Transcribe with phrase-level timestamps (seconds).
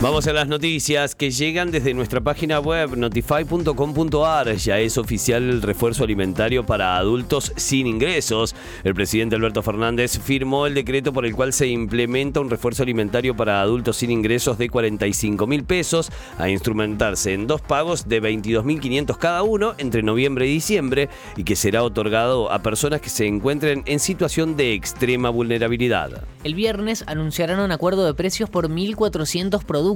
[0.00, 4.54] Vamos a las noticias que llegan desde nuestra página web notify.com.ar.
[4.54, 8.54] Ya es oficial el refuerzo alimentario para adultos sin ingresos.
[8.84, 13.36] El presidente Alberto Fernández firmó el decreto por el cual se implementa un refuerzo alimentario
[13.36, 18.64] para adultos sin ingresos de 45 mil pesos a instrumentarse en dos pagos de 22
[18.64, 23.10] mil 500 cada uno entre noviembre y diciembre y que será otorgado a personas que
[23.10, 26.22] se encuentren en situación de extrema vulnerabilidad.
[26.44, 29.87] El viernes anunciarán un acuerdo de precios por 1.400 productos.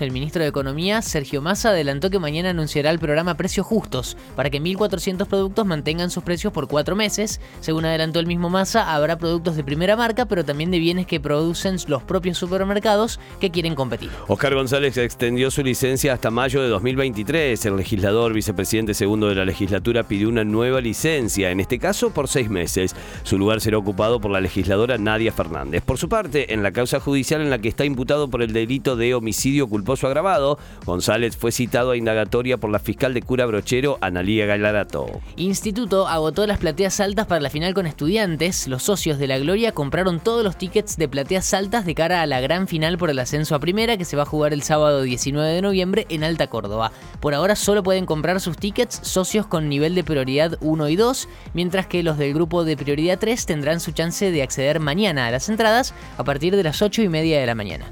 [0.00, 4.48] El ministro de Economía, Sergio Massa, adelantó que mañana anunciará el programa Precios Justos para
[4.48, 7.40] que 1.400 productos mantengan sus precios por cuatro meses.
[7.58, 11.18] Según adelantó el mismo Massa, habrá productos de primera marca, pero también de bienes que
[11.18, 14.10] producen los propios supermercados que quieren competir.
[14.28, 17.66] Oscar González extendió su licencia hasta mayo de 2023.
[17.66, 22.28] El legislador, vicepresidente segundo de la legislatura, pidió una nueva licencia, en este caso por
[22.28, 22.94] seis meses.
[23.24, 25.82] Su lugar será ocupado por la legisladora Nadia Fernández.
[25.82, 28.94] Por su parte, en la causa judicial en la que está imputado por el delito
[28.94, 29.08] de
[29.40, 34.44] homicidio culposo agravado, González fue citado a indagatoria por la fiscal de cura brochero Analía
[34.44, 35.06] Galarato.
[35.36, 38.68] Instituto agotó las plateas altas para la final con estudiantes.
[38.68, 42.26] Los socios de la Gloria compraron todos los tickets de plateas altas de cara a
[42.26, 45.00] la gran final por el ascenso a primera que se va a jugar el sábado
[45.00, 46.92] 19 de noviembre en Alta Córdoba.
[47.20, 51.28] Por ahora solo pueden comprar sus tickets socios con nivel de prioridad 1 y 2,
[51.54, 55.30] mientras que los del grupo de prioridad 3 tendrán su chance de acceder mañana a
[55.30, 57.86] las entradas a partir de las 8 y media de la mañana.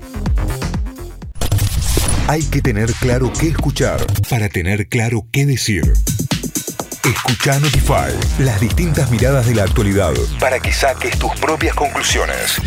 [2.28, 5.94] Hay que tener claro qué escuchar para tener claro qué decir.
[7.02, 12.60] Escucha Notify, las distintas miradas de la actualidad para que saques tus propias conclusiones.